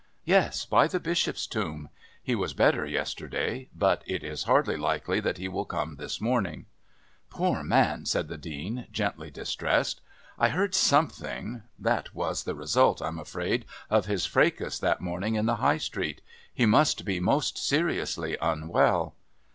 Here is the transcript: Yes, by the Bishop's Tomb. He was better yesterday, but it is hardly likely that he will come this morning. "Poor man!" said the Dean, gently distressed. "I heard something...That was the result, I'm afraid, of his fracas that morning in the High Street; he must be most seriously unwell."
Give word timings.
Yes, 0.25 0.65
by 0.65 0.87
the 0.87 0.99
Bishop's 0.99 1.45
Tomb. 1.45 1.87
He 2.23 2.33
was 2.33 2.55
better 2.55 2.87
yesterday, 2.87 3.69
but 3.75 4.01
it 4.07 4.23
is 4.23 4.45
hardly 4.45 4.75
likely 4.75 5.19
that 5.19 5.37
he 5.37 5.47
will 5.47 5.63
come 5.63 5.97
this 5.97 6.19
morning. 6.19 6.65
"Poor 7.29 7.61
man!" 7.63 8.07
said 8.07 8.27
the 8.27 8.35
Dean, 8.35 8.87
gently 8.91 9.29
distressed. 9.29 10.01
"I 10.39 10.49
heard 10.49 10.73
something...That 10.73 12.15
was 12.15 12.45
the 12.45 12.55
result, 12.55 12.99
I'm 12.99 13.19
afraid, 13.19 13.63
of 13.91 14.07
his 14.07 14.25
fracas 14.25 14.79
that 14.79 15.01
morning 15.01 15.35
in 15.35 15.45
the 15.45 15.57
High 15.57 15.77
Street; 15.77 16.21
he 16.51 16.65
must 16.65 17.05
be 17.05 17.19
most 17.19 17.59
seriously 17.59 18.35
unwell." 18.41 19.13